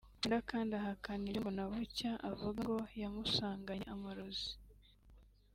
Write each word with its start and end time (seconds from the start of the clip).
Brenda 0.19 0.37
kandi 0.49 0.71
ahakana 0.81 1.23
ibyo 1.27 1.39
Mbonabucya 1.43 2.11
avuga 2.29 2.51
ngo 2.63 2.75
yamusanganye 3.01 3.87
amarozi 3.95 4.49